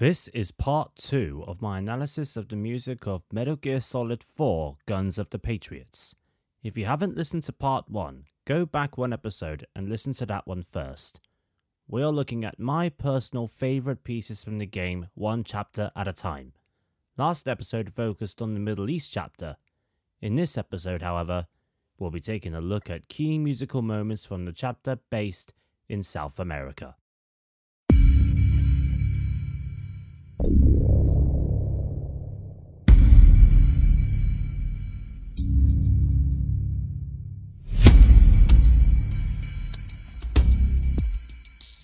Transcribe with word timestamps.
This 0.00 0.28
is 0.28 0.50
part 0.50 0.96
two 0.96 1.44
of 1.46 1.60
my 1.60 1.76
analysis 1.76 2.34
of 2.34 2.48
the 2.48 2.56
music 2.56 3.06
of 3.06 3.22
Metal 3.30 3.54
Gear 3.54 3.82
Solid 3.82 4.24
4 4.24 4.78
Guns 4.86 5.18
of 5.18 5.28
the 5.28 5.38
Patriots. 5.38 6.16
If 6.62 6.78
you 6.78 6.86
haven't 6.86 7.18
listened 7.18 7.42
to 7.42 7.52
part 7.52 7.86
one, 7.86 8.24
go 8.46 8.64
back 8.64 8.96
one 8.96 9.12
episode 9.12 9.66
and 9.76 9.90
listen 9.90 10.14
to 10.14 10.24
that 10.24 10.46
one 10.46 10.62
first. 10.62 11.20
We 11.86 12.02
are 12.02 12.10
looking 12.10 12.46
at 12.46 12.58
my 12.58 12.88
personal 12.88 13.46
favorite 13.46 14.02
pieces 14.02 14.42
from 14.42 14.56
the 14.56 14.64
game, 14.64 15.08
one 15.12 15.44
chapter 15.44 15.90
at 15.94 16.08
a 16.08 16.14
time. 16.14 16.54
Last 17.18 17.46
episode 17.46 17.92
focused 17.92 18.40
on 18.40 18.54
the 18.54 18.60
Middle 18.60 18.88
East 18.88 19.12
chapter. 19.12 19.58
In 20.22 20.34
this 20.34 20.56
episode, 20.56 21.02
however, 21.02 21.46
we'll 21.98 22.10
be 22.10 22.20
taking 22.20 22.54
a 22.54 22.62
look 22.62 22.88
at 22.88 23.08
key 23.08 23.38
musical 23.38 23.82
moments 23.82 24.24
from 24.24 24.46
the 24.46 24.52
chapter 24.52 24.98
based 25.10 25.52
in 25.90 26.02
South 26.02 26.40
America. 26.40 26.96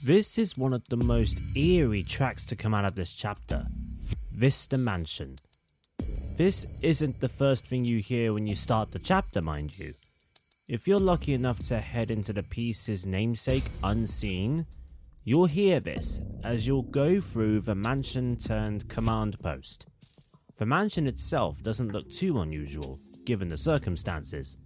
This 0.07 0.39
is 0.39 0.57
one 0.57 0.73
of 0.73 0.89
the 0.89 0.99
most 0.99 1.41
eerie 1.57 2.05
tracks 2.05 2.45
to 2.45 2.55
come 2.55 2.75
out 2.75 2.85
of 2.85 2.95
this 2.95 3.13
chapter 3.13 3.67
Vista 4.31 4.79
Mansion. 4.79 5.37
This 6.37 6.65
isn't 6.81 7.19
the 7.19 7.29
first 7.29 7.67
thing 7.67 7.85
you 7.85 7.99
hear 7.99 8.33
when 8.33 8.47
you 8.47 8.55
start 8.55 8.93
the 8.93 9.01
chapter, 9.01 9.43
mind 9.43 9.77
you. 9.77 9.95
If 10.69 10.87
you're 10.87 11.01
lucky 11.01 11.35
enough 11.35 11.59
to 11.65 11.81
head 11.81 12.13
into 12.13 12.33
the 12.33 12.45
piece's 12.45 13.05
namesake 13.05 13.65
unseen, 13.83 14.65
you'll 15.25 15.47
hear 15.47 15.81
this 15.81 16.21
as 16.45 16.69
you'll 16.69 16.83
go 16.83 17.21
through 17.21 17.63
the 17.63 17.75
mansion 17.75 18.37
turned 18.37 18.89
command 18.89 19.41
post. 19.41 19.89
The 20.57 20.67
mansion 20.67 21.09
itself 21.09 21.65
doesn't 21.65 21.91
look 21.91 22.13
too 22.13 22.39
unusual, 22.39 23.01
given 23.25 23.49
the 23.49 23.57
circumstances. 23.57 24.57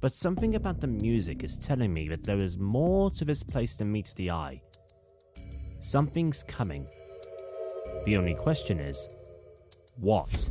But 0.00 0.14
something 0.14 0.54
about 0.54 0.80
the 0.80 0.86
music 0.86 1.44
is 1.44 1.58
telling 1.58 1.92
me 1.92 2.08
that 2.08 2.24
there 2.24 2.40
is 2.40 2.56
more 2.58 3.10
to 3.10 3.24
this 3.24 3.42
place 3.42 3.76
than 3.76 3.92
meets 3.92 4.14
the 4.14 4.30
eye. 4.30 4.62
Something's 5.80 6.42
coming. 6.42 6.86
The 8.06 8.16
only 8.16 8.34
question 8.34 8.80
is 8.80 9.10
what 9.96 10.50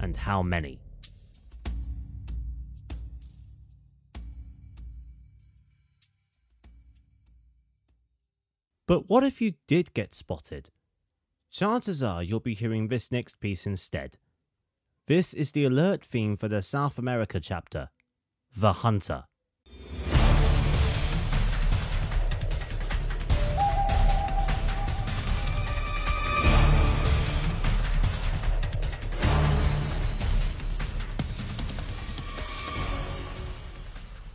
and 0.00 0.16
how 0.16 0.42
many? 0.42 0.80
But 8.88 9.08
what 9.08 9.22
if 9.22 9.40
you 9.40 9.52
did 9.68 9.94
get 9.94 10.12
spotted? 10.12 10.70
Chances 11.50 12.02
are 12.02 12.22
you'll 12.22 12.40
be 12.40 12.54
hearing 12.54 12.88
this 12.88 13.12
next 13.12 13.38
piece 13.38 13.64
instead. 13.64 14.16
This 15.06 15.32
is 15.32 15.52
the 15.52 15.64
alert 15.64 16.04
theme 16.04 16.36
for 16.36 16.48
the 16.48 16.62
South 16.62 16.98
America 16.98 17.38
chapter 17.38 17.90
The 18.54 18.72
Hunter. 18.72 19.24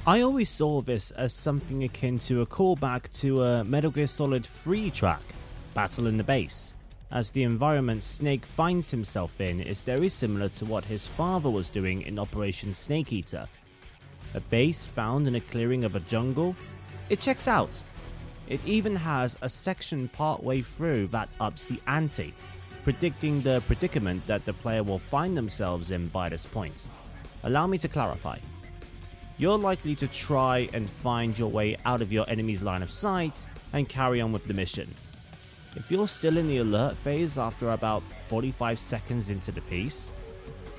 I 0.08 0.22
always 0.22 0.50
saw 0.50 0.82
this 0.82 1.12
as 1.12 1.32
something 1.32 1.84
akin 1.84 2.18
to 2.20 2.42
a 2.42 2.46
callback 2.48 3.12
to 3.20 3.44
a 3.44 3.64
Metal 3.64 3.92
Gear 3.92 4.08
Solid 4.08 4.46
3 4.48 4.90
track, 4.90 5.22
Battle 5.76 6.08
in 6.08 6.18
the 6.18 6.24
Base, 6.24 6.74
as 7.12 7.30
the 7.30 7.44
environment 7.44 8.04
Snake 8.04 8.48
finds 8.48 8.90
himself 8.90 9.40
in 9.40 9.60
is 9.60 9.84
very 9.84 10.10
similar 10.10 10.50
to 10.50 10.66
what 10.66 10.86
his 10.86 11.06
father 11.06 11.52
was 11.52 11.70
doing 11.70 12.02
in 12.02 12.18
Operation 12.18 12.74
Snake 12.74 13.14
Eater. 13.14 13.48
A 14.34 14.40
base 14.40 14.86
found 14.86 15.28
in 15.28 15.36
a 15.36 15.42
clearing 15.42 15.84
of 15.84 15.96
a 15.96 16.02
jungle? 16.02 16.56
It 17.10 17.20
checks 17.20 17.48
out. 17.48 17.82
It 18.48 18.62
even 18.66 18.96
has 18.96 19.38
a 19.42 19.50
section 19.50 20.08
partway 20.10 20.62
through 20.62 21.08
that 21.08 21.30
ups 21.40 21.66
the 21.66 21.82
ante, 21.88 22.34
predicting 22.84 23.42
the 23.42 23.62
predicament 23.68 24.26
that 24.28 24.46
the 24.46 24.54
player 24.54 24.84
will 24.84 25.00
find 25.00 25.38
themselves 25.38 25.92
in 25.92 26.08
by 26.08 26.30
this 26.30 26.46
point. 26.46 26.88
Allow 27.44 27.68
me 27.68 27.78
to 27.80 27.88
clarify 27.88 28.40
you're 29.40 29.58
likely 29.58 29.94
to 29.96 30.08
try 30.08 30.68
and 30.74 30.90
find 30.90 31.38
your 31.38 31.50
way 31.50 31.78
out 31.86 32.02
of 32.02 32.12
your 32.12 32.28
enemy's 32.28 32.64
line 32.64 32.82
of 32.82 32.92
sight 32.92 33.48
and 33.74 33.88
carry 33.88 34.20
on 34.20 34.32
with 34.32 34.46
the 34.46 34.54
mission. 34.54 34.92
If 35.76 35.92
you're 35.92 36.08
still 36.08 36.38
in 36.38 36.48
the 36.48 36.58
alert 36.58 36.96
phase 36.98 37.38
after 37.38 37.70
about 37.70 38.02
45 38.02 38.80
seconds 38.80 39.30
into 39.30 39.52
the 39.52 39.62
piece, 39.62 40.12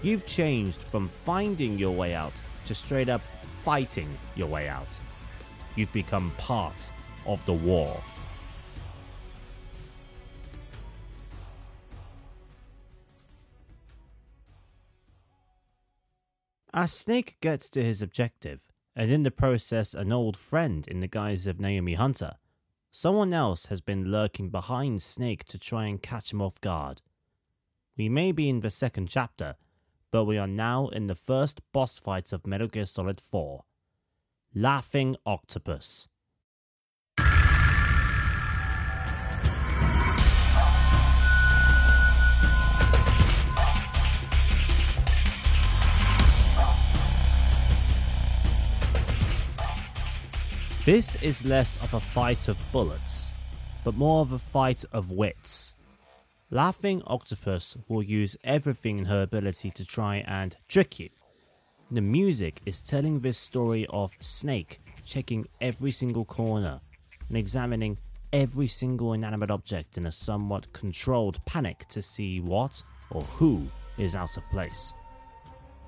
you've 0.02 0.26
changed 0.26 0.80
from 0.80 1.06
finding 1.06 1.78
your 1.78 1.94
way 1.94 2.14
out 2.14 2.32
to 2.66 2.74
straight 2.74 3.08
up 3.08 3.20
fighting 3.64 4.08
your 4.36 4.48
way 4.48 4.68
out. 4.68 5.00
You've 5.76 5.92
become 5.92 6.32
part 6.38 6.92
of 7.26 7.44
the 7.46 7.52
war. 7.52 8.02
As 16.72 16.92
Snake 16.92 17.38
gets 17.40 17.68
to 17.70 17.82
his 17.82 18.02
objective, 18.02 18.68
and 18.94 19.10
in 19.10 19.22
the 19.22 19.30
process 19.30 19.94
an 19.94 20.12
old 20.12 20.36
friend 20.36 20.86
in 20.86 21.00
the 21.00 21.08
guise 21.08 21.46
of 21.46 21.58
Naomi 21.58 21.94
Hunter, 21.94 22.36
someone 22.90 23.32
else 23.32 23.66
has 23.66 23.80
been 23.80 24.10
lurking 24.10 24.50
behind 24.50 25.02
Snake 25.02 25.44
to 25.46 25.58
try 25.58 25.86
and 25.86 26.02
catch 26.02 26.32
him 26.32 26.40
off 26.40 26.60
guard. 26.60 27.02
We 27.96 28.08
may 28.08 28.32
be 28.32 28.48
in 28.48 28.60
the 28.60 28.70
second 28.70 29.08
chapter, 29.08 29.56
but 30.10 30.24
we 30.24 30.38
are 30.38 30.46
now 30.46 30.88
in 30.88 31.06
the 31.06 31.14
first 31.14 31.60
boss 31.72 31.98
fight 31.98 32.32
of 32.32 32.46
Metal 32.46 32.68
Gear 32.68 32.86
Solid 32.86 33.20
4 33.20 33.64
Laughing 34.54 35.16
Octopus. 35.26 36.08
This 50.86 51.16
is 51.16 51.44
less 51.44 51.82
of 51.84 51.92
a 51.92 52.00
fight 52.00 52.48
of 52.48 52.58
bullets, 52.72 53.34
but 53.84 53.94
more 53.94 54.22
of 54.22 54.32
a 54.32 54.38
fight 54.38 54.86
of 54.90 55.12
wits. 55.12 55.74
Laughing 56.50 57.02
Octopus 57.06 57.76
will 57.88 58.02
use 58.02 58.36
everything 58.42 58.98
in 58.98 59.04
her 59.04 59.22
ability 59.22 59.70
to 59.70 59.84
try 59.84 60.24
and 60.26 60.56
trick 60.66 60.98
you. 60.98 61.10
The 61.90 62.00
music 62.00 62.62
is 62.64 62.80
telling 62.80 63.20
this 63.20 63.36
story 63.36 63.86
of 63.90 64.16
Snake 64.20 64.80
checking 65.04 65.46
every 65.60 65.90
single 65.90 66.24
corner 66.24 66.80
and 67.28 67.36
examining 67.36 67.98
every 68.32 68.66
single 68.66 69.12
inanimate 69.12 69.50
object 69.50 69.98
in 69.98 70.06
a 70.06 70.12
somewhat 70.12 70.72
controlled 70.72 71.44
panic 71.44 71.86
to 71.88 72.00
see 72.00 72.40
what 72.40 72.82
or 73.10 73.22
who 73.22 73.66
is 73.98 74.16
out 74.16 74.36
of 74.36 74.42
place 74.50 74.94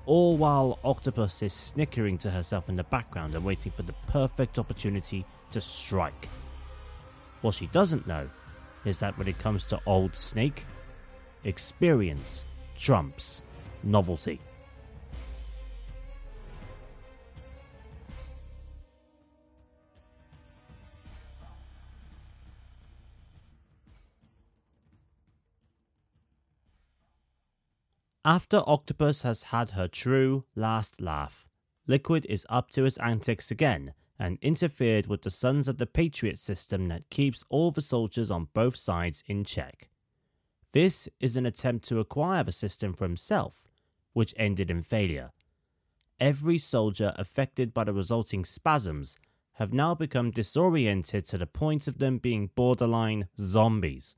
all 0.05 0.35
while 0.35 0.79
Octopus 0.83 1.41
is 1.43 1.53
snickering 1.53 2.17
to 2.17 2.31
herself 2.31 2.69
in 2.69 2.75
the 2.75 2.83
background 2.85 3.35
and 3.35 3.45
waiting 3.45 3.71
for 3.71 3.83
the 3.83 3.93
perfect 4.07 4.57
opportunity 4.57 5.25
to 5.51 5.61
strike. 5.61 6.27
What 7.41 7.53
she 7.53 7.67
doesn't 7.67 8.07
know 8.07 8.29
is 8.85 8.97
that 8.97 9.17
when 9.17 9.27
it 9.27 9.37
comes 9.39 9.65
to 9.65 9.79
Old 9.85 10.15
Snake, 10.15 10.65
experience 11.43 12.45
trumps 12.75 13.41
novelty. 13.83 14.39
After 28.23 28.61
Octopus 28.67 29.23
has 29.23 29.43
had 29.43 29.71
her 29.71 29.87
true 29.87 30.45
last 30.55 31.01
laugh, 31.01 31.47
Liquid 31.87 32.27
is 32.29 32.45
up 32.49 32.69
to 32.71 32.83
his 32.83 32.99
antics 32.99 33.49
again 33.49 33.93
and 34.21 34.37
interfered 34.43 35.07
with 35.07 35.23
the 35.23 35.31
Sons 35.31 35.67
of 35.67 35.79
the 35.79 35.87
Patriot 35.87 36.37
system 36.37 36.89
that 36.89 37.09
keeps 37.09 37.43
all 37.49 37.71
the 37.71 37.81
soldiers 37.81 38.29
on 38.29 38.49
both 38.53 38.75
sides 38.75 39.23
in 39.25 39.43
check. 39.43 39.89
This 40.73 41.09
is 41.19 41.35
an 41.35 41.47
attempt 41.47 41.85
to 41.85 41.99
acquire 41.99 42.43
the 42.43 42.51
system 42.51 42.93
for 42.93 43.05
himself, 43.05 43.67
which 44.13 44.35
ended 44.37 44.69
in 44.69 44.83
failure. 44.83 45.31
Every 46.19 46.59
soldier 46.59 47.13
affected 47.15 47.73
by 47.73 47.85
the 47.85 47.93
resulting 47.93 48.45
spasms 48.45 49.17
have 49.53 49.73
now 49.73 49.95
become 49.95 50.29
disoriented 50.29 51.25
to 51.25 51.39
the 51.39 51.47
point 51.47 51.87
of 51.87 51.97
them 51.97 52.19
being 52.19 52.51
borderline 52.53 53.27
zombies. 53.39 54.15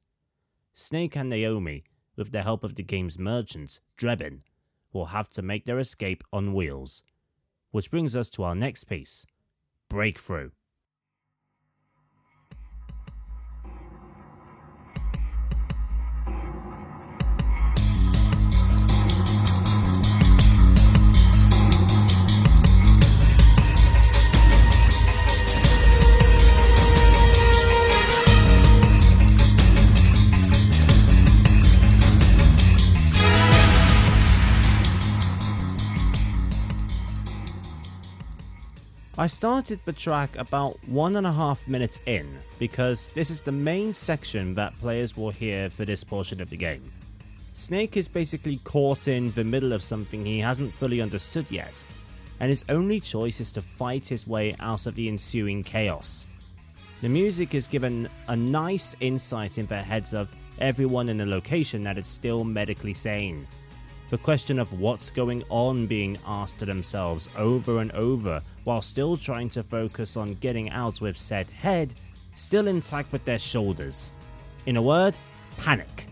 Snake 0.74 1.16
and 1.16 1.30
Naomi 1.30 1.86
with 2.18 2.34
the 2.34 2.44
help 2.44 2.66
of 2.66 2.76
the 2.76 2.84
game's 2.84 3.18
merchants, 3.18 3.80
Drebin, 3.98 4.42
will 4.92 5.08
have 5.08 5.30
to 5.30 5.42
make 5.42 5.64
their 5.64 5.80
escape 5.80 6.26
on 6.34 6.54
wheels. 6.54 7.04
Which 7.72 7.90
brings 7.90 8.18
us 8.18 8.30
to 8.32 8.44
our 8.44 8.54
next 8.54 8.84
piece 8.84 9.26
Breakthrough. 9.94 10.50
I 39.15 39.27
started 39.27 39.80
the 39.86 39.94
track 39.94 40.39
about 40.39 40.80
one 40.88 41.18
and 41.18 41.27
a 41.27 41.31
half 41.31 41.68
minutes 41.68 42.01
in 42.07 42.39
because 42.57 43.12
this 43.13 43.30
is 43.30 43.44
the 43.44 43.51
main 43.51 43.94
section 43.94 44.56
that 44.56 44.75
players 44.80 45.15
will 45.15 45.30
hear 45.30 45.69
for 45.69 45.86
this 45.86 46.04
portion 46.04 46.42
of 46.42 46.50
the 46.50 46.57
game. 46.57 46.92
Snake 47.54 47.95
is 47.95 48.07
basically 48.07 48.57
caught 48.63 49.07
in 49.07 49.31
the 49.33 49.44
middle 49.44 49.71
of 49.71 49.83
something 49.83 50.25
he 50.25 50.39
hasn't 50.39 50.74
fully 50.74 51.00
understood 51.00 51.45
yet, 51.51 51.86
and 52.39 52.50
his 52.50 52.65
only 52.69 53.00
choice 53.00 53.39
is 53.39 53.51
to 53.51 53.62
fight 53.62 54.07
his 54.07 54.25
way 54.25 54.56
out 54.60 54.88
of 54.88 54.95
the 54.95 55.07
ensuing 55.07 55.62
chaos. 55.62 56.25
The 57.01 57.09
music 57.09 57.54
is 57.54 57.68
given 57.68 58.09
a 58.30 58.36
nice 58.36 58.95
insight 59.00 59.59
into 59.59 59.75
the 59.75 59.81
heads 59.83 60.16
of 60.16 60.36
everyone 60.57 61.07
in 61.07 61.18
the 61.18 61.25
location 61.27 61.81
that 61.81 62.00
is 62.00 62.07
still 62.07 62.44
medically 62.44 62.95
sane. 62.95 63.48
The 64.09 64.18
question 64.18 64.57
of 64.57 64.80
what's 64.80 65.12
going 65.12 65.44
on 65.50 65.86
being 65.86 66.18
asked 66.25 66.57
to 66.59 66.66
themselves 66.66 67.30
over 67.38 67.80
and 67.80 67.92
over 67.92 68.42
while 68.63 68.81
still 68.81 69.18
trying 69.18 69.50
to 69.50 69.63
focus 69.63 70.18
on 70.18 70.36
getting 70.36 70.69
out 70.69 71.01
with 71.01 71.18
said 71.18 71.50
head 71.50 71.94
still 72.36 72.68
intact 72.68 73.12
with 73.12 73.24
their 73.25 73.39
shoulders. 73.39 74.12
In 74.65 74.77
a 74.77 74.81
word, 74.81 75.18
panic. 75.57 76.07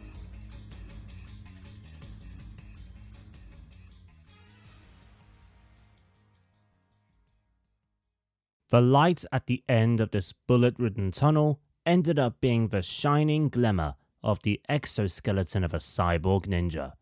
The 8.69 8.81
light 8.81 9.25
at 9.33 9.47
the 9.47 9.63
end 9.68 10.00
of 10.00 10.12
this 10.12 10.31
bullet 10.31 10.75
ridden 10.80 11.12
tunnel 11.12 11.59
ended 11.86 12.18
up 12.18 12.39
being 12.39 12.69
the 12.69 12.81
shining 12.81 13.50
glimmer 13.50 13.95
of 14.24 14.42
the 14.44 14.62
exoskeleton 14.69 15.63
of 15.63 15.74
a 15.74 15.77
cyborg 15.77 16.47
ninja. 16.47 16.94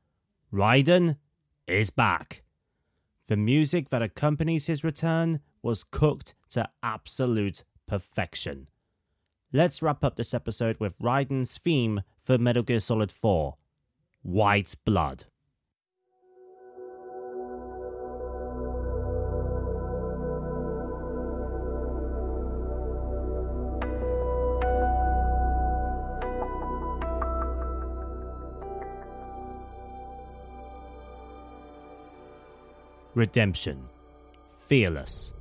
Raiden 0.51 1.17
is 1.67 1.91
back. 1.91 2.41
The 3.29 3.37
music 3.37 3.89
that 3.89 4.01
accompanies 4.01 4.65
his 4.65 4.83
return 4.83 5.41
was 5.61 5.83
cooked 5.83 6.33
to 6.49 6.67
absolute 6.81 7.63
perfection. 7.87 8.69
Let's 9.53 9.83
wrap 9.83 10.03
up 10.03 10.15
this 10.15 10.33
episode 10.33 10.77
with 10.79 10.97
Raiden's 10.97 11.59
theme 11.59 12.01
for 12.17 12.39
Metal 12.39 12.63
Gear 12.63 12.79
Solid 12.79 13.11
4 13.11 13.55
White 14.23 14.75
Blood. 14.83 15.25
Redemption, 33.19 33.83
fearless, 34.67 35.33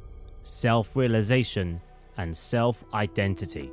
self 0.42 0.96
realization, 0.96 1.80
and 2.16 2.36
self 2.36 2.84
identity. 2.92 3.70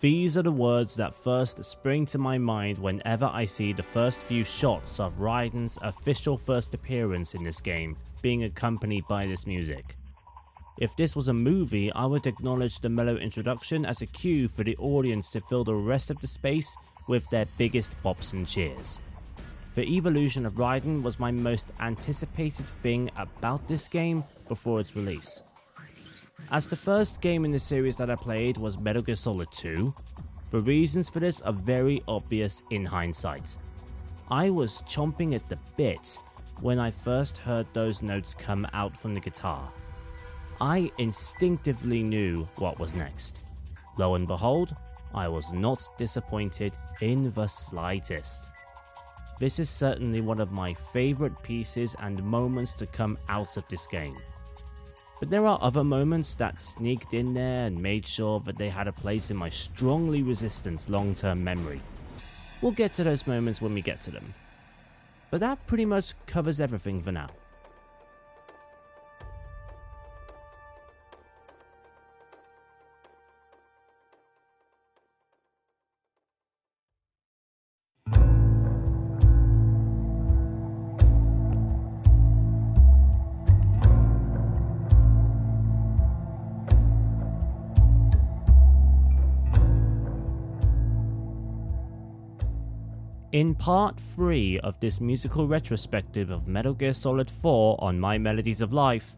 These 0.00 0.36
are 0.36 0.42
the 0.42 0.50
words 0.50 0.96
that 0.96 1.14
first 1.14 1.64
spring 1.64 2.04
to 2.06 2.18
my 2.18 2.36
mind 2.36 2.78
whenever 2.78 3.30
I 3.32 3.44
see 3.44 3.72
the 3.72 3.82
first 3.82 4.20
few 4.20 4.42
shots 4.42 4.98
of 4.98 5.20
Raiden's 5.20 5.78
official 5.80 6.36
first 6.36 6.74
appearance 6.74 7.34
in 7.34 7.42
this 7.44 7.60
game 7.60 7.96
being 8.20 8.42
accompanied 8.44 9.06
by 9.08 9.26
this 9.26 9.46
music. 9.46 9.96
If 10.78 10.96
this 10.96 11.14
was 11.14 11.28
a 11.28 11.32
movie, 11.32 11.92
I 11.92 12.06
would 12.06 12.26
acknowledge 12.26 12.80
the 12.80 12.88
mellow 12.88 13.16
introduction 13.16 13.86
as 13.86 14.02
a 14.02 14.06
cue 14.06 14.48
for 14.48 14.64
the 14.64 14.76
audience 14.78 15.30
to 15.30 15.40
fill 15.40 15.62
the 15.62 15.74
rest 15.74 16.10
of 16.10 16.20
the 16.20 16.26
space 16.26 16.76
with 17.06 17.30
their 17.30 17.46
biggest 17.56 17.96
pops 18.02 18.32
and 18.32 18.44
cheers. 18.44 19.00
The 19.74 19.82
evolution 19.82 20.46
of 20.46 20.54
Raiden 20.54 21.02
was 21.02 21.18
my 21.18 21.32
most 21.32 21.72
anticipated 21.80 22.66
thing 22.66 23.10
about 23.16 23.66
this 23.66 23.88
game 23.88 24.22
before 24.46 24.78
its 24.78 24.94
release. 24.94 25.42
As 26.52 26.68
the 26.68 26.76
first 26.76 27.20
game 27.20 27.44
in 27.44 27.50
the 27.50 27.58
series 27.58 27.96
that 27.96 28.08
I 28.08 28.14
played 28.14 28.56
was 28.56 28.78
Metal 28.78 29.02
Gear 29.02 29.16
Solid 29.16 29.50
2, 29.50 29.92
the 30.52 30.60
reasons 30.60 31.08
for 31.08 31.18
this 31.18 31.40
are 31.40 31.52
very 31.52 32.04
obvious 32.06 32.62
in 32.70 32.84
hindsight. 32.84 33.56
I 34.30 34.48
was 34.48 34.82
chomping 34.82 35.34
at 35.34 35.48
the 35.48 35.58
bit 35.76 36.20
when 36.60 36.78
I 36.78 36.92
first 36.92 37.38
heard 37.38 37.66
those 37.72 38.00
notes 38.00 38.32
come 38.32 38.68
out 38.74 38.96
from 38.96 39.12
the 39.12 39.20
guitar. 39.20 39.72
I 40.60 40.92
instinctively 40.98 42.04
knew 42.04 42.46
what 42.56 42.78
was 42.78 42.94
next. 42.94 43.40
Lo 43.98 44.14
and 44.14 44.28
behold, 44.28 44.76
I 45.12 45.26
was 45.26 45.52
not 45.52 45.82
disappointed 45.98 46.74
in 47.00 47.32
the 47.32 47.48
slightest. 47.48 48.50
This 49.40 49.58
is 49.58 49.68
certainly 49.68 50.20
one 50.20 50.40
of 50.40 50.52
my 50.52 50.74
favourite 50.74 51.42
pieces 51.42 51.96
and 51.98 52.22
moments 52.22 52.74
to 52.74 52.86
come 52.86 53.18
out 53.28 53.56
of 53.56 53.66
this 53.68 53.86
game. 53.86 54.16
But 55.18 55.30
there 55.30 55.46
are 55.46 55.58
other 55.60 55.82
moments 55.82 56.34
that 56.36 56.60
sneaked 56.60 57.14
in 57.14 57.34
there 57.34 57.66
and 57.66 57.82
made 57.82 58.06
sure 58.06 58.40
that 58.40 58.56
they 58.56 58.68
had 58.68 58.88
a 58.88 58.92
place 58.92 59.30
in 59.30 59.36
my 59.36 59.48
strongly 59.48 60.22
resistant 60.22 60.88
long 60.88 61.14
term 61.14 61.42
memory. 61.42 61.80
We'll 62.60 62.72
get 62.72 62.92
to 62.92 63.04
those 63.04 63.26
moments 63.26 63.60
when 63.60 63.74
we 63.74 63.82
get 63.82 64.00
to 64.02 64.10
them. 64.10 64.34
But 65.30 65.40
that 65.40 65.66
pretty 65.66 65.84
much 65.84 66.14
covers 66.26 66.60
everything 66.60 67.00
for 67.00 67.10
now. 67.10 67.28
In 93.34 93.52
part 93.52 93.98
3 93.98 94.60
of 94.60 94.78
this 94.78 95.00
musical 95.00 95.48
retrospective 95.48 96.30
of 96.30 96.46
Metal 96.46 96.72
Gear 96.72 96.94
Solid 96.94 97.28
4 97.28 97.76
on 97.82 97.98
My 97.98 98.16
Melodies 98.16 98.60
of 98.60 98.72
Life, 98.72 99.16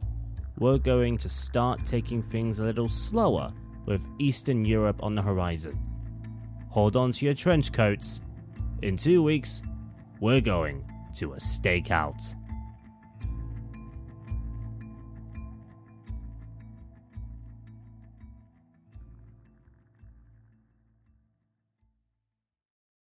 we're 0.58 0.78
going 0.78 1.18
to 1.18 1.28
start 1.28 1.84
taking 1.84 2.22
things 2.22 2.58
a 2.58 2.64
little 2.64 2.88
slower 2.88 3.52
with 3.84 4.06
Eastern 4.18 4.64
Europe 4.64 5.02
on 5.02 5.14
the 5.14 5.20
horizon. 5.20 5.78
Hold 6.70 6.96
on 6.96 7.12
to 7.12 7.26
your 7.26 7.34
trench 7.34 7.72
coats. 7.72 8.22
In 8.80 8.96
two 8.96 9.22
weeks, 9.22 9.60
we're 10.18 10.40
going 10.40 10.90
to 11.16 11.34
a 11.34 11.36
stakeout. 11.36 12.34